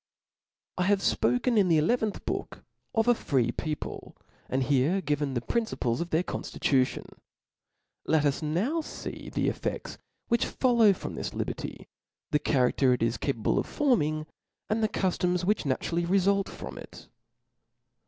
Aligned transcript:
(«)Ch. 0.01 0.81
6. 0.85 0.85
I 0.85 0.87
have 0.87 0.99
fpoken 1.01 1.57
in 1.59 1.67
the 1.67 1.77
eleventh 1.77 2.25
Book(•) 2.25 2.61
of 2.95 3.07
a 3.07 3.13
frrt 3.13 3.55
people, 3.55 4.17
and 4.49 4.63
have 4.63 5.05
given 5.05 5.35
the 5.35 5.41
principles 5.41 6.01
of 6.01 6.09
their 6.09 6.23
coo« 6.23 6.39
i^itution: 6.39 7.05
let 8.07 8.25
Us 8.25 8.41
now 8.41 8.81
fee 8.81 9.29
the 9.29 9.47
effe^s 9.47 9.99
which 10.27 10.47
follow 10.47 10.91
from 10.91 11.13
this 11.13 11.35
liberty, 11.35 11.87
the 12.31 12.39
charader 12.39 12.95
it 12.95 13.03
is 13.03 13.17
capable 13.17 13.59
of 13.59 13.67
forming, 13.67 14.25
and 14.71 14.81
the 14.81 14.89
cuftoms 14.89 15.43
which 15.45 15.67
naturally 15.67 16.07
refulc 16.07 16.49
from 16.49 16.79
it. 16.79 17.07